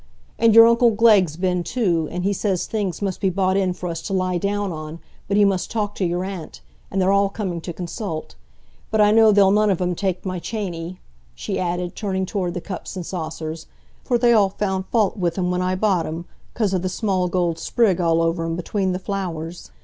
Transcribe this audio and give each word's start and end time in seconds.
"And 0.39 0.55
your 0.55 0.65
uncle 0.67 0.89
Glegg's 0.89 1.37
been 1.37 1.63
too, 1.63 2.09
and 2.11 2.23
he 2.23 2.33
says 2.33 2.65
things 2.65 3.03
must 3.03 3.21
be 3.21 3.29
bought 3.29 3.55
in 3.55 3.71
for 3.71 3.87
us 3.87 4.01
to 4.01 4.13
lie 4.13 4.39
down 4.39 4.71
on, 4.71 4.97
but 5.27 5.37
he 5.37 5.45
must 5.45 5.69
talk 5.69 5.93
to 5.93 6.03
your 6.05 6.23
aunt; 6.25 6.61
and 6.89 6.99
they're 6.99 7.11
all 7.11 7.29
coming 7.29 7.61
to 7.61 7.71
consult. 7.71 8.33
But 8.89 8.99
I 8.99 9.11
know 9.11 9.31
they'll 9.31 9.51
none 9.51 9.69
of 9.69 9.79
'em 9.79 9.93
take 9.93 10.25
my 10.25 10.39
chany," 10.39 10.99
she 11.35 11.59
added, 11.59 11.95
turning 11.95 12.25
toward 12.25 12.55
the 12.55 12.61
cups 12.61 12.95
and 12.95 13.05
saucers, 13.05 13.67
"for 14.03 14.17
they 14.17 14.33
all 14.33 14.49
found 14.49 14.87
fault 14.87 15.17
with 15.17 15.37
'em 15.37 15.51
when 15.51 15.61
I 15.61 15.75
bought 15.75 16.07
'em, 16.07 16.25
'cause 16.55 16.73
o' 16.73 16.79
the 16.79 16.89
small 16.89 17.27
gold 17.27 17.59
sprig 17.59 18.01
all 18.01 18.23
over 18.23 18.43
'em, 18.43 18.55
between 18.55 18.93
the 18.93 18.97
flowers. 18.97 19.69